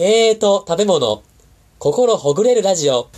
[0.00, 1.22] 経営と食べ物、
[1.78, 3.10] 心ほぐれるラジオ。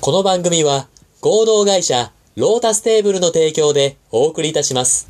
[0.00, 0.88] この番組は
[1.20, 5.08] 合同会社ロータステーブルの提供でお送りいたします。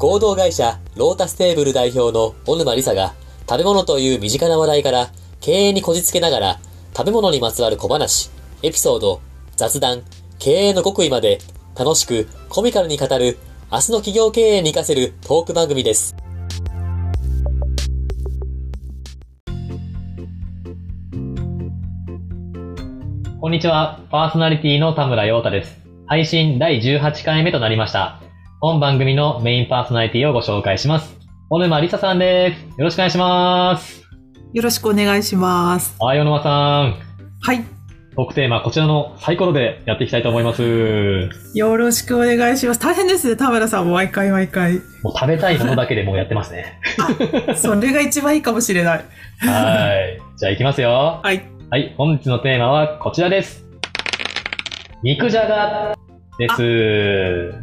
[0.00, 3.14] 合同会社ロータステーブル代表の小沼理沙が
[3.48, 6.60] 食べ物という身近な話題から経営にこじつけながら
[6.96, 8.32] 食べ物にまつわる小話、
[8.64, 9.20] エピソード、
[9.54, 10.02] 雑談、
[10.40, 11.38] 経営の極意まで
[11.78, 13.38] 楽しくコミカルに語る
[13.72, 16.16] 明日の企業経営に活かせるトーク番組です。
[23.40, 24.00] こんにちは。
[24.10, 25.78] パーソナリティの田村陽太です。
[26.08, 28.20] 配信第18回目となりました。
[28.60, 31.16] 本番組のメインパーソナリティをご紹介します。
[31.48, 32.76] 小沼理沙さんです。
[32.76, 34.02] よろしくお願いします。
[34.52, 35.94] よろしくお願いします。
[36.00, 36.98] はい、小沼さん。
[37.40, 37.79] はい。
[38.20, 41.30] トークテーマ、こちらのサイコロでやっていきたいと思います。
[41.54, 42.80] よろしくお願いします。
[42.80, 44.74] 大変ですね、田村さんも毎回毎回。
[45.02, 46.78] もう食べたいものだけでもうやってますね。
[47.56, 49.04] それが一番いいかもしれない。
[49.38, 50.20] はい。
[50.36, 51.20] じゃあ行きますよ。
[51.22, 51.42] はい。
[51.70, 53.64] はい、本日のテーマはこちらです。
[55.02, 55.96] 肉じゃが
[56.38, 57.54] です。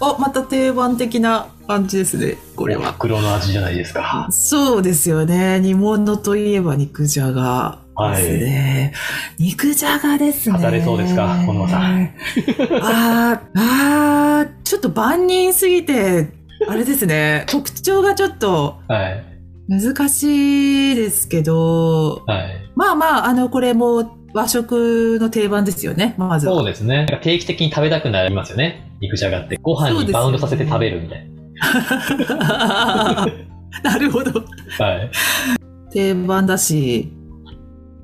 [0.00, 2.90] お、また定番的な感じですね、これは。
[2.94, 4.26] 袋の味じゃないですか。
[4.30, 5.60] そうですよね。
[5.60, 8.92] 煮物といえば肉じゃがですね。
[9.38, 10.58] 肉じゃがですね。
[10.58, 12.10] 語れそうですか小野さん。
[12.82, 16.28] あー、あー、ちょっと万人すぎて、
[16.68, 17.44] あれですね。
[17.50, 19.24] 特徴がちょっとはい。
[19.68, 22.70] 難しいですけど、はい。
[22.76, 26.54] まあまあ、あの、これも和食の定番ですよね、まずは。
[26.54, 27.06] そうですね。
[27.22, 28.90] 定期的に食べたくなりますよね。
[29.00, 29.58] 肉じゃがって。
[29.62, 31.26] ご飯にバウンドさせて食べるみたい
[33.82, 34.44] な るほど。
[34.78, 34.86] な。
[34.86, 35.10] はい。
[35.92, 37.10] 定番だし、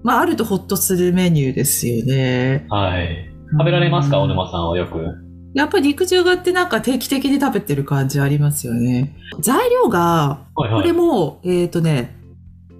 [0.02, 2.66] まあ、あるとホッとするメニューですよね。
[2.70, 3.30] はい。
[3.52, 4.98] 食べられますか、うん小沼さんはよく。
[5.52, 9.16] やっぱり肉じゃがってなんか定期的に食べてる感じありますよね。
[9.40, 10.82] 材料が、はいはい。
[10.82, 12.16] これも、えっ、とね、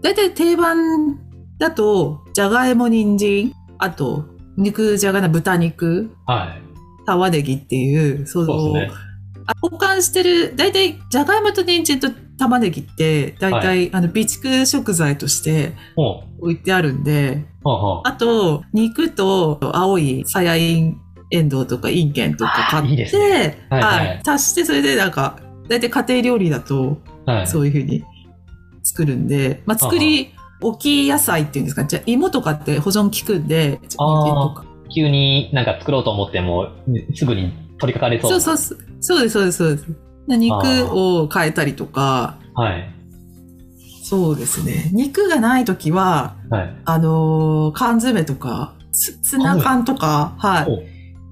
[0.03, 1.19] だいたい定番
[1.59, 4.25] だと、じゃがいも、人参、あと、
[4.57, 7.07] 肉じゃがな豚肉、はい。
[7.07, 9.01] 玉ねぎっていう、その、そうですね。
[9.47, 12.09] あ交換してる、大体、じゃがいもと人参と
[12.41, 15.75] 玉ねぎって、大体、あの、備蓄食材として。
[16.41, 18.01] 置いてあるんで、ほうほう。
[18.05, 20.99] あと、肉と青いさやいん、
[21.31, 27.47] エンドウとかインゲンとか買って、はいはい足して、それでなんか、大体家庭料理だと、はい。
[27.47, 28.03] そういうふうに
[28.83, 33.81] 作るんで、まあ、作り置き野菜っていうんですか、じゃあ芋とかって保存効くんで。
[34.93, 36.71] 急になんか作ろうと思っても、
[37.15, 38.41] すぐに取り掛かれそう。
[38.41, 38.79] そうそうそう。
[39.01, 40.10] そうです、そうです、そうです。
[40.31, 40.57] で肉
[40.93, 42.95] を変えたりとか、はい。
[44.03, 44.91] そうですね。
[44.93, 46.75] 肉がないときは、はい。
[46.85, 50.87] あのー缶詰とか、つツナ缶とか、はおい。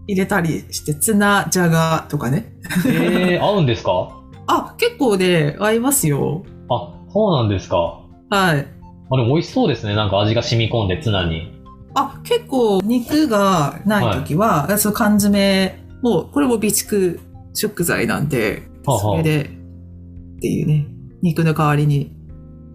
[0.09, 2.53] 入れたりして、ツナじゃがとかね。
[2.87, 4.11] えー、 合うんですか？
[4.47, 6.45] あ、結構ね、合いますよ。
[6.71, 7.77] あ、そうなんですか。
[7.77, 8.31] はい。
[8.31, 9.95] あ、でも美味しそうですね。
[9.95, 11.53] なんか味が染み込んで、ツナに。
[11.95, 17.19] あ、結構肉がないときは、その缶詰も、これも備蓄
[17.55, 18.63] 食材なんで、
[18.97, 20.87] それで、っていうね、
[21.23, 22.15] 肉の代わりに。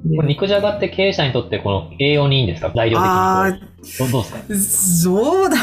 [0.05, 2.71] 肉じゃがって経営者にとってこの栄養にいいんですか？
[2.75, 3.59] 材料的あに。
[3.99, 5.55] どどうですー、そうだ。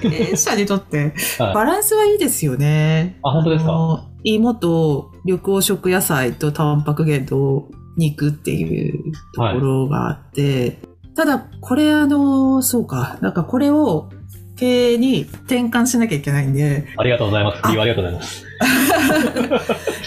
[0.00, 1.54] 経営者にとって、かはい。
[1.54, 3.18] バランスはいいですよね。
[3.24, 3.72] あ本当ですか？
[3.72, 10.78] の芋と緑黄色野菜とタンパク源と肉っていうところがあって、
[11.16, 14.10] ただこれあの、そうか、なんかこれを
[14.56, 17.62] 経営に転換しなきゃいけないんで、ありがとうございます。
[17.68, 18.46] 理由ありがとうございます。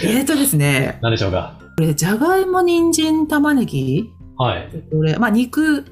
[0.04, 1.58] えーとですね、何でしょうか？
[1.76, 4.10] これじゃがいも、人参、玉ねぎ？
[4.38, 4.68] はい。
[4.90, 5.84] これ、まあ肉、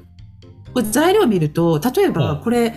[0.73, 2.73] これ材料見ると、例えばうんこれ、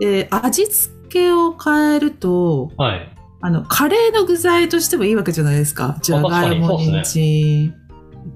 [0.00, 3.08] えー味付けを変えると、はい。
[3.44, 5.98] あの、カレーの具材としてもいいわけじゃないですか。
[6.00, 7.74] じゃがいも、人参、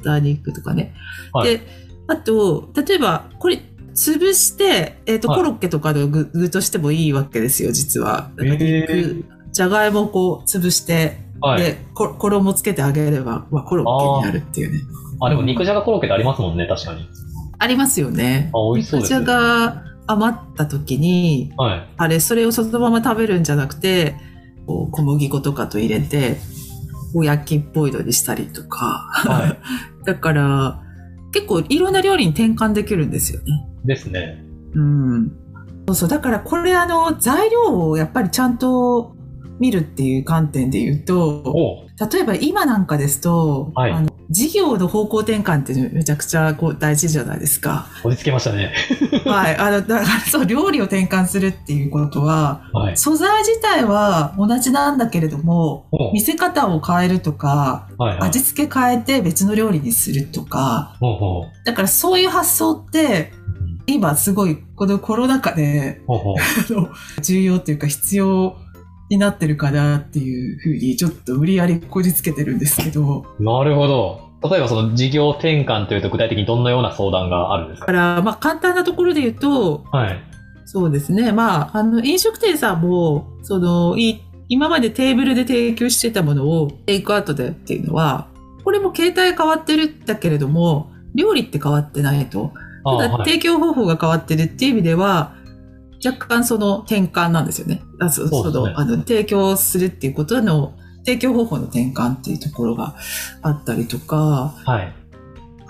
[0.02, 0.94] 豚肉とかね。
[1.32, 1.60] はいで、
[2.08, 3.60] あと、例えば、これ、
[3.96, 8.30] 潰して、えっ、と、はいコロッケとかの具具としてもいいわけですよ、実は。
[8.38, 11.62] 肉、じゃがいもをこう、潰して、はい。
[11.62, 14.80] で、こ衣つけてあげれば、まあ、コロッケになるっていうね。
[15.20, 17.08] あ、でも肉じゃがコロッケってありますもんね、確かに。
[17.58, 18.50] ありますよね。
[18.54, 21.88] あ、美味しそうです肉じゃが余った時に、はい。
[21.96, 24.16] あれ、それをそのまま食べるんじゃなくて、
[24.66, 26.36] こう小麦粉とかと入れて、
[27.14, 29.08] おやきっぽいのにしたりとか。
[29.10, 29.56] は
[30.04, 30.82] だから、
[31.32, 33.66] 結構いろんな料理に転換できるんですよね。
[33.86, 33.88] い。
[33.88, 34.44] ですね。
[34.74, 35.32] うん。
[35.88, 36.08] そうそう。
[36.08, 39.16] だからこれあの、材料をやっぱりちゃんと
[39.58, 47.86] 見るっていう観点で言うと、お例えば今なんかですと、はいあの事業の方向転換ってめちゃくちゃこう大事じゃないですか。
[48.02, 48.74] 追いつけましたね。
[49.24, 49.56] はい。
[49.56, 52.96] あの、だからそう、料理を転換するっていうことは、はい。
[52.96, 58.28] 素材自体は同じなんだけれども、見せ方を変えるとか、はいはい。
[58.28, 60.96] 味付け変えて別の料理にするとか。
[61.64, 63.32] だからそういう発想って、
[63.86, 66.36] 今すごいこのコロナ禍でほうほう。
[67.22, 68.56] 重要っていうか必要
[69.08, 74.26] になってるかなっていうふうにちょっと無理やりこじつけてるんですけど、なるほど。
[74.50, 77.86] 例えばその事業転換というと具体的にどんなような相談があるんですか？
[77.86, 80.18] だからまあ簡単なところで言うと、はい。
[80.68, 81.30] そうですね。
[81.30, 88.26] まあ、あの、飲食店さんも、その、い今までテーブルで提供してたものをテイクアウトでっていうのは、
[88.64, 92.52] これも形態変わってるんだけれども、料理って変わってないと。
[92.86, 93.30] あただ、はい。
[93.30, 95.34] 提供方法が変わってるっていう意味では、
[96.04, 97.82] 若干その転換なんですよね。
[98.00, 100.74] あそそうですねあの、提供するっていうことの、
[101.04, 102.94] 提供方法の転換っていうところが
[103.42, 104.94] あったりとか、はい。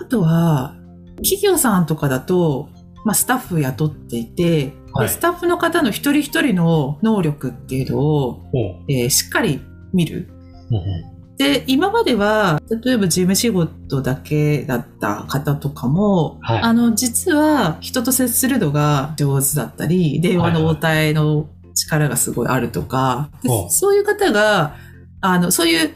[0.01, 0.75] あとは、
[1.17, 2.69] 企業さんとかだと、
[3.05, 8.43] まあ、スタッフ雇っていて、はいでスタッフの方の一人一人の能力っていうのを。
[8.89, 9.61] えーしっかり
[9.93, 10.31] 見る。
[10.71, 24.77] ほうほうで、今までは、例えば事務仕事だけだった方とかも、はいあの、実は人と接するのが上手だったり、電話の応対の力がすごいあるとか、でほうそういう方が、
[25.21, 25.95] あの、そういう、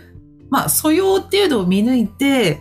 [0.50, 2.60] まあ、素養っていうのを見抜いて。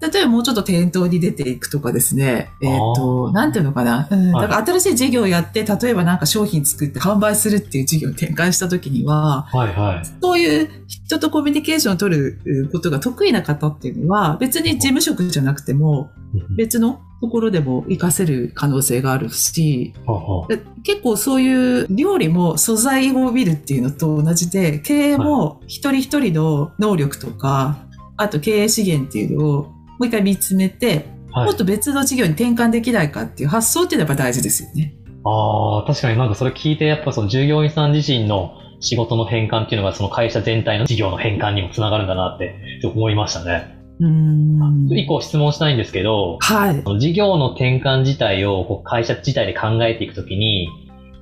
[0.00, 2.50] 例えばもうちょっと店頭に出ていくとかですね。
[2.60, 4.08] えっ、あと、なんていうのかな。
[4.10, 10.06] うん、はいだから新しい事業をやって、例えばなんか商品作って販売するっていう事業を転換した時には、はいはい。
[10.22, 16.10] そういう人とコミュニケーションを取るうんことが得意な方っていうのは、別に事務職じゃなくても、
[16.56, 19.94] 別のところでも活かせる可能性があるし、
[20.82, 27.78] 結構そういう料理も素材を見るっていうのと同じで、経営も一人一人の能力とか、
[28.16, 34.94] あと経営資源っていうのをもう一回見つめて、はいもっと別の事業に転換できないかっていう発想っていうのはやっぱ大事ですよね。
[35.24, 42.54] ああ、確かになんかそれ聞いて、やっぱその従業員さん自身の仕事の変換っていうのがその会社全体の事業の変換にもつながるんだなって
[42.84, 43.76] 思いましたね。
[43.98, 44.88] うーん。
[44.92, 46.82] 一個質問したいんですけど、はい。
[46.84, 50.68] その事業の転換自体をこう会社自体で考えていくときに、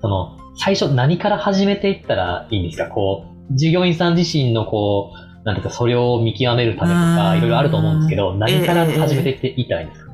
[0.02, 2.88] その最初何から始めていったらいいんですか？
[2.88, 10.12] こう、従業員さん自身のこう、なんていうか、それを見極めるためとうか、んいろいろあると思うんですけど、何からええ始めていっていったらいいんですか、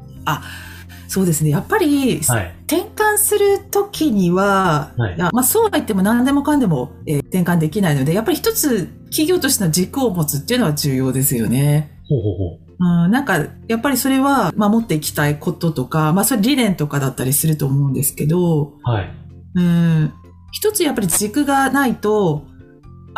[1.09, 1.51] そうですね。
[1.51, 2.55] やっぱり、はい。
[2.67, 11.99] 転換するときには、はいまあそうは言っても何でもかんでも、えー転換できないので、やっぱり一つ企業としての軸を持つっていうのは重要ですよね。
[12.09, 12.69] ほうほうほう。
[12.81, 19.11] うん、なんか、やっぱりそれは守っていきたいこととか、まあそれ理念とかだったりすると思うんですけど、はい。
[19.55, 20.13] うん、
[20.53, 22.45] 一つやっぱり軸がないと、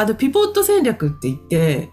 [0.01, 1.91] あの、ピボット戦略って言って。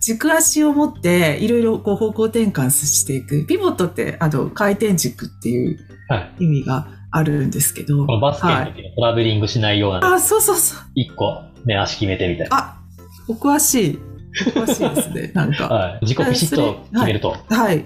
[0.00, 3.44] 軸足を持っていろいろこう方向転換していく。
[3.44, 6.44] ピボットって、あの、回転軸っていうはい。
[6.44, 8.06] 意味があるんですけど。
[8.06, 8.66] このバスケのはい。
[8.66, 10.78] 時のトラベリングしないような、あ、そうそうそう。
[10.94, 12.56] 一個、ね、足決めてみたいな。
[12.56, 12.80] あ、
[13.26, 13.98] お詳しい。
[14.46, 15.30] お詳しいですね。
[15.34, 15.66] なんか。
[15.66, 15.98] はい。
[16.02, 17.36] 自己ピシッと決めると。
[17.48, 17.84] はい。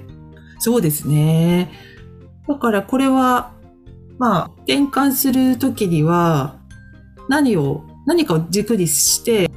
[0.58, 1.70] そうですね。
[2.46, 3.52] だからこれは、
[4.18, 6.56] まあ、転換するときには、
[7.30, 9.50] 何を、何かを軸にして、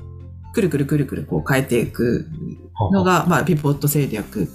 [0.54, 2.28] くるくるくるくるこう変えていく
[2.92, 4.50] のが、まあ、ピボット戦略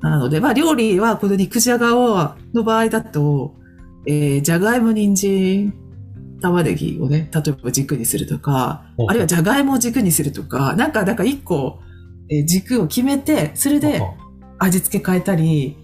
[0.00, 3.54] なので、まあ、料理はこの肉じゃがを、の場合だと、
[4.06, 5.74] えー、じゃがいも、人参、
[6.40, 11.80] 玉ねぎをね、例えば軸にするとかあるいはじゃがいもを軸にするとか、なんか、なんか一個、
[12.28, 14.02] えー軸を決めて、それで
[14.58, 15.76] 味付け変えたり、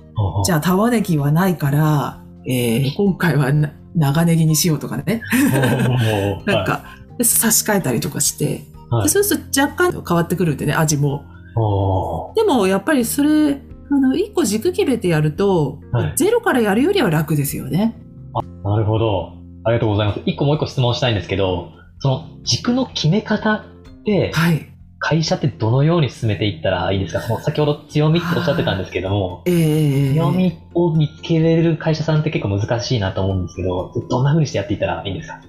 [0.44, 5.22] じゃあ玉ねぎはないから、えー今回はな長ネギにしようとかね。
[6.46, 11.24] なんか、で差し替えたりとかして、はいでそうすると若干変わってくるんでね、味も。
[11.54, 13.60] ほでもやっぱりそれ、
[13.90, 18.00] あの、一個軸決めてやると、はいゼロからやるよりは楽ですよね。
[18.32, 19.34] うなるほど。
[19.64, 20.20] ありがとうございます。
[20.24, 23.64] 一個もう一個質問したいんですけど、その軸の決め方っ
[24.04, 24.66] て、はい。
[25.00, 27.20] 会社ってどのように進めていったらいいですか？
[27.26, 35.40] その先ほど強みっておっしゃってたんですけども、えー、強みを見つけれる会社さんって結構難しいなと思うんですけど、どんな風にしてやっていったらいいんですか？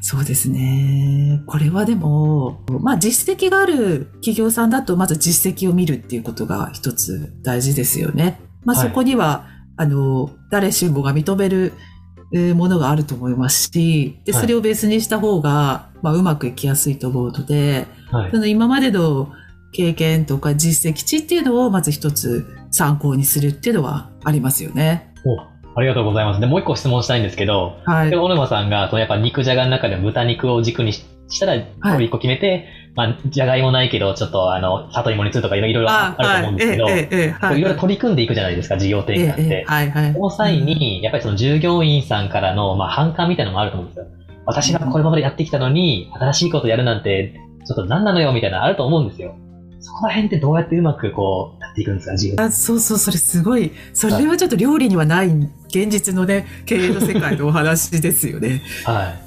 [0.00, 1.40] そうですね。
[1.46, 8.40] これはでも、まあ実績がある企業さんだと、まず実績を見るっていうことが一つ大事ですよね。
[8.64, 11.95] まあはいそこには、あの、誰しもが認めるえー
[12.32, 18.38] ものがあると思いますし、で、はいそれをベースにした方が、まあうまくいきやすいと思うので、はいそ。
[18.38, 19.32] の今までの
[19.72, 25.12] 経験とか実績値っていうのをまず一つ参考にするっていうのはありますよね。
[25.24, 26.40] おありがとうございます。
[26.40, 28.16] で、もう一個質問したいんですけど、はいで。
[28.16, 39.42] 小沼さんが、そのやっぱ肉じゃがの中でも豚肉を軸にししたら、これ一個決めて、まあ、じゃがいもないけど、ちょっとあの、里芋にするとかいろいろあると思うんですけど、はい、ろいろ取り組んでいくじゃないですか、事業転換って。
[39.42, 40.12] ええはいはい。
[40.14, 44.06] その際に、やっぱりその従業員さんからの、まあ、反感みたいなのもあると思うんですよ。
[44.46, 47.34] 私がこれまでやってきたのに、新しいことやるなんて、
[47.66, 49.34] ちょっと何なのよ、みたいなのあると思うんですよ。
[49.80, 52.42] そこら辺ってどうやってうまくこう、やっていくんですか、事業。
[52.42, 55.28] あそうそう、それすごい、それはちょっと料理にはない
[55.68, 58.62] 現実のね、経営の世界のお話ですよね。
[58.84, 59.25] はい。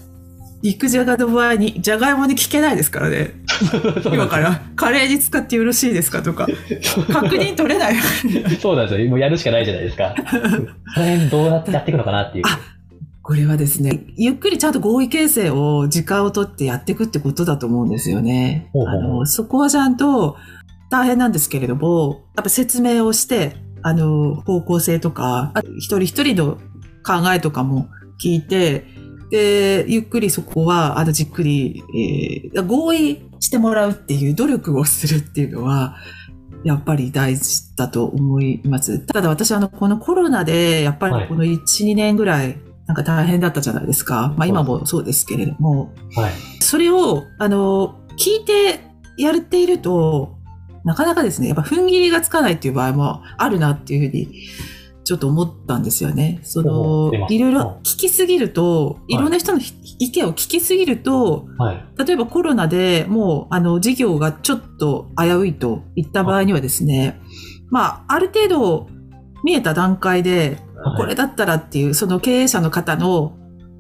[0.62, 3.34] 肉じゃがの場合に、じゃがいもに聞けないですからね。
[4.12, 6.48] 今から、カレーに使ってよろしいですかとか、
[7.12, 7.96] 確認取れない。
[8.60, 9.10] そうなんですよ。
[9.10, 10.14] もうやるしかないじゃないですか。
[10.94, 12.44] その辺どうやってやっていくのかなっていう。
[12.46, 12.60] あ
[13.30, 18.70] これはですね、ゆっくりちゃんと合意形成を時間をとってやっていくってことだと思うんですよね。
[18.74, 20.36] ほうほうあの、そこはちゃんと
[20.90, 26.58] 大変なんですけれども、やっぱ説明をして、あの、方向性とか、一人一人の
[27.06, 27.90] 考えとかも
[28.20, 28.88] 聞いて、
[29.30, 35.98] で、ゆっくりそこは、あの、じっくり、えー合意してもらうっていう努力をするっていうのは、
[36.64, 39.00] やっぱり大事だと思います。
[39.00, 44.34] ただ私、あの、このコロナで、やっぱはいりこの1、2年ぐらい、なんか大変だったじゃないですか。
[44.38, 46.34] まあ今もそうですけれども、はい。
[46.60, 48.82] それを、あの、聞いて
[49.18, 50.38] やっていると、
[50.84, 54.28] なかなかですね、やっぱ踏ん切りがつかないっていう場合もあるなっていうふうに、
[55.10, 56.40] ちょっと思ったんですよね。
[56.44, 59.60] そのいろいろ聞きすぎると、いろんな人の
[59.98, 61.84] 意見を聞きすぎると、はい。
[61.98, 67.20] 例えばコロナでもう、あの、事業がちょっと危ういといった場合にはですね、
[67.72, 68.88] まあ、ある程度
[69.44, 73.36] 見えた段階で、はいこれだったらっていう、その経営者の方の、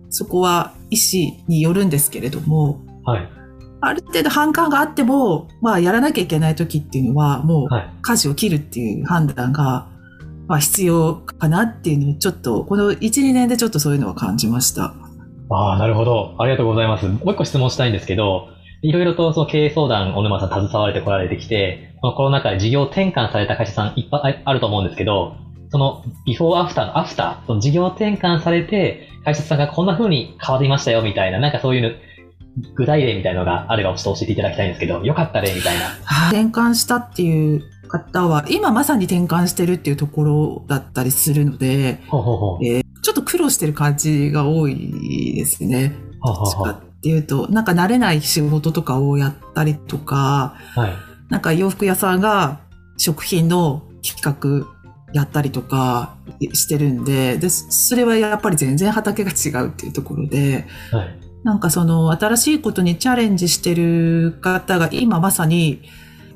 [0.09, 3.29] そこは意思によるんですけれども、はい。
[3.81, 7.93] ある程度反感があっても、まあ、やらなきゃいけない時っていうのは、もう、はい。
[8.01, 9.88] 舵を切るっていう判断が、
[10.49, 14.95] まあ、必要かなっていうのを、ちょっと、この1、2年でちょっとそういうのは感じました。
[15.51, 16.35] ああ、なるほど。
[16.39, 17.05] ありがとうございます。
[17.05, 18.49] もう一個質問したいんですけど、
[18.81, 25.35] いろいろとその経営相談、小沼さん携われてこられてきて、このコロナ禍で事業転換された会社さんいっぱいあると思うんですけど、
[25.71, 31.91] そのビフォーアフターのアフター、その事業転換されて、会社さんがこんな風に変わりましたよみたいな、なんかそういうの、
[32.73, 35.85] 具体例みたいなのがあればちょっと教えていただきたいんですけど、よかった例みたいな。
[36.31, 43.01] 転換したっていう方は、今まさに転換してるっていうところだったりするので、ほうほうほう。
[43.01, 45.95] ちょっと苦労してる感じが多いですね。
[46.21, 50.93] ははどっちかっていうと、なんか慣れない仕事とかをやったりとか、ははい。
[51.29, 52.61] なんか洋服屋さんが
[52.97, 54.67] 食品の企画
[55.13, 56.15] やったりとか
[56.53, 61.19] してるんで、で、それはやっぱり全然畑が違うっていうところで、はい。
[61.43, 65.83] なんかその新しいことにチャレンジしてる方が今まさに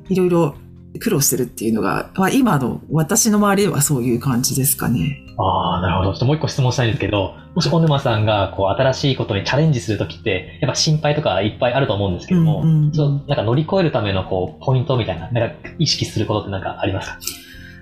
[0.10, 0.55] いろいろ
[1.00, 5.20] 苦労してるっていうのが、まあ、今の私の周りではそういう感じですかね。
[5.38, 6.12] ああ、なるほど。
[6.14, 17.18] ちょっともう一個質問したいんですけど、もし小沼さんがこう新しいことにチャレンジするときって、やっぱ心配とかいっぱいあると思うんですけども、うんなんか乗り越えるためのこうポイントみたいな、なんか意識することってなんかありますか？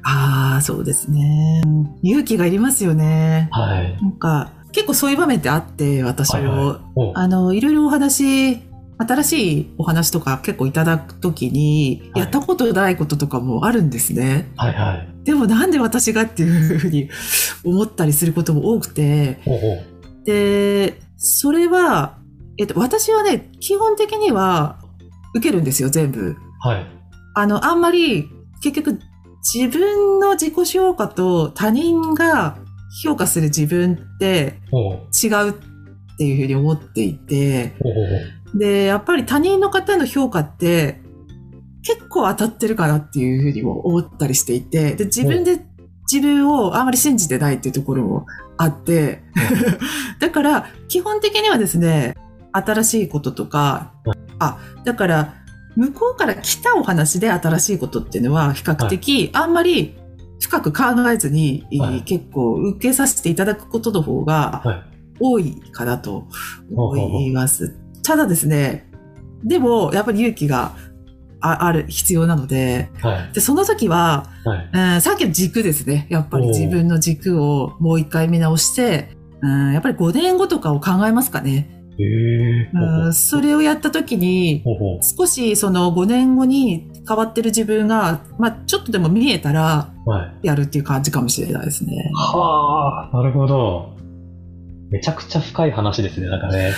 [0.03, 1.61] ああ、そうですね。
[2.01, 3.49] 勇気がいりますよね。
[3.51, 3.97] はい。
[4.01, 6.39] なんか結構そういう場面ってあって、私も。
[6.39, 8.55] はいはいおあの、いろいろお話、
[9.07, 14.51] 新しいお話とか結構いただくときに、はいやったことないこととかもあるんですね。
[14.55, 15.07] はいはい。
[15.23, 17.09] でもなんで私がっていうふうに
[17.63, 20.25] 思ったりすることも多くて、ほうほう。
[20.25, 22.17] で、それは、
[22.57, 24.79] えっと、私はね、基本的には
[25.33, 26.35] 受けるんですよ、全部。
[26.59, 26.85] はい。
[27.35, 28.29] あの、あんまり、
[28.61, 28.99] 結局、
[29.53, 32.57] 自分の自己評価と他人が
[33.03, 34.59] 評価する自分って。
[34.71, 35.53] 違うっ
[36.17, 38.40] ていうふうに思っていて、ほうほう。
[38.53, 41.01] で、やっぱり他人の方の評価って
[41.83, 45.65] 結構当たってるかなっていうふうにも思ったりしていて、で、自分で
[46.11, 48.25] 自分をあまり信じてないっていうところも
[48.57, 49.23] あって、
[50.19, 52.15] だから基本的にはですね、
[52.51, 53.93] 新しいこととか、
[54.39, 55.33] あ、だから
[55.75, 59.95] 向こうから来たお話で新しいことっていうのは比較的あんまり
[60.41, 62.01] 深く考えずに、はい。
[62.01, 64.91] 結構受けさせていただくことの方がはい。
[65.23, 66.27] 多いかなと
[66.75, 67.77] 思います。
[68.03, 68.89] ただですね、
[69.43, 70.75] でもやっぱり勇気が
[71.41, 73.33] あある、必要なので、はい。
[73.33, 74.69] で、その時は、はい。
[74.73, 76.07] うん、さっきの軸ですね。
[76.09, 79.09] やっぱり自分の軸をもう一回見直して、
[79.41, 81.77] うん、やっぱり5年後とかを考えますかね。
[81.99, 84.63] うんそれをやった時に。
[85.17, 90.47] 少しその5年後に変わってる自分が、まあちょっとでも見えたら、はい。
[90.47, 92.11] やるっていう感じかもしれないですね。
[92.15, 94.00] はあ、なるほど。
[94.91, 96.73] めちゃくちゃ深い話ですね、なんかね。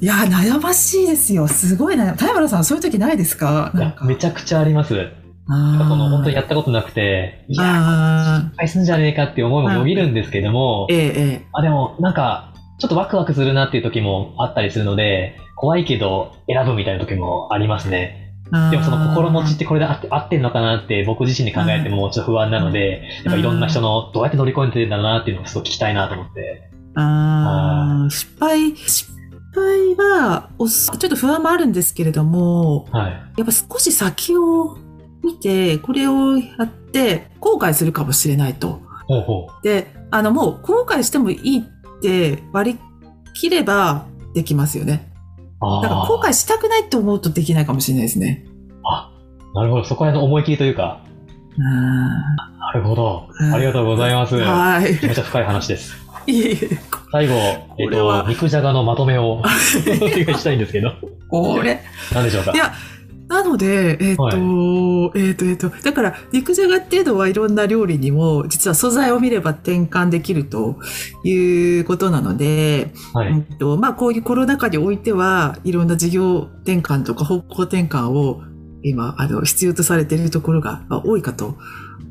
[0.00, 1.48] いや、悩ましいですよ。
[1.48, 3.72] すごい悩ま、田山さんそういう時ないですか？
[3.74, 4.94] いやめちゃくちゃあります。
[5.48, 11.46] その本当にやったことなくて、いや、あ失敗すんじゃねえかっていう思いもよぎるんですけどもー、ええ、ええ。
[11.52, 18.32] あ、でも、なんか、ちょっとワクワクするなっていう時もあったりするので、怖いけど選ぶみたいな時もありますね。
[18.70, 26.70] でもその心持ちってこれで合って合ってんのかなって僕自身で考えてもちょっと不安なので、やっぱいろんな人のどうやって乗り越えてるんだろうなっていうのをすごい聞きたいなと思って。
[26.98, 29.12] あー失敗、失
[29.54, 33.12] 敗はちょっと不安もあるんですけれども、はい。
[33.36, 34.78] やっぱ少し先を
[35.22, 38.80] 見て、これをやって後悔するかもしれないと。
[39.08, 42.78] ほうほで、あの、もう後悔してもいいって割り
[43.34, 45.12] 切ればできますよね。
[45.60, 45.66] う。
[45.66, 46.28] あだから後あ。
[46.28, 48.46] 悔したくないって思うとできないかもしれないですね。
[48.84, 49.12] あ、
[49.54, 49.84] なるほど。
[49.84, 51.02] そこら辺の思い切りというか。
[51.58, 53.28] うんなるほど。
[53.38, 54.34] うんありがとうございます。
[54.34, 54.92] めはい。
[55.06, 56.05] めちゃ深い話です。
[56.26, 56.78] いえいえ、
[57.12, 57.34] 最後、
[57.78, 60.92] えっと、肉じゃがのまとめを お願いしたいんですけど。
[61.28, 61.82] これ。
[62.12, 62.52] 何でしょうか？
[62.52, 62.56] い。
[62.56, 62.72] や、
[63.28, 64.36] なので、えっ、と、はい
[65.16, 70.76] えっ、と、えっ、と、だから、肉じゃがっていうのはいろんな料理にも、実は素材を見れば転換できると
[71.24, 73.30] いうことなので、はい。
[73.30, 78.42] うんとまあ、こういうコロナ禍においては、いろんな事業転換とか方向転換を
[78.82, 81.56] 今、あの、必要とされているところがまあ多いかと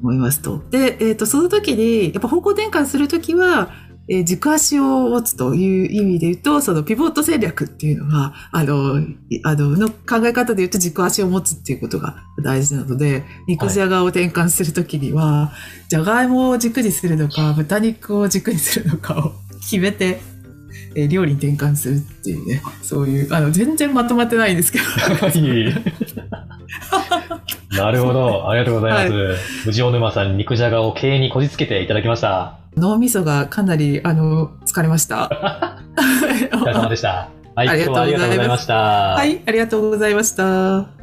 [0.02, 0.62] 思いますと。
[0.70, 3.70] で、えっ、と、その時に、やっぱ方向転換するときは、
[4.08, 15.52] えー軸足を持つという意味で言うと、そのピボット戦略っていうのは、あの、いあの、の考え方で言うと軸足を持つっていうことが大事なので、肉じゃがを転換するときには、
[15.90, 20.20] じゃがいもを軸にするのか、豚肉を軸にするのかを 決めて、
[20.96, 24.86] えー料理に転換するっていうね、そういう、あの、全然まとまってないんですけど。
[27.78, 28.50] なるほど。
[28.50, 29.64] ありがとうございます。
[29.66, 32.58] 藤尾沼さんに肉じゃがを経営にこじつけていただきました。
[32.78, 35.30] 脳みそがかなり、あの、疲れました。
[36.54, 37.30] お疲れ様でした。
[37.56, 38.76] はい、ありがとうございます今日はありがとうございました。
[38.76, 40.95] はい、ありがとうございました。